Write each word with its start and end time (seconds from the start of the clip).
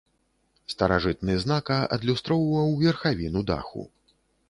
Старажытны 0.73 1.35
знака 1.45 1.77
адлюстроўваў 1.99 2.75
верхавіну 2.83 3.49
даху. 3.53 3.91